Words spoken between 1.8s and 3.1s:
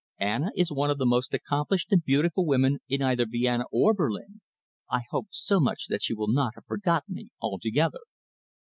and beautiful women in